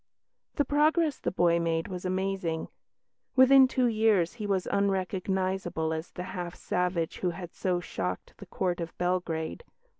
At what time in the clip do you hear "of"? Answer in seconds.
8.79-8.97